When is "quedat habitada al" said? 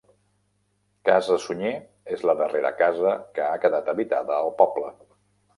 3.67-4.55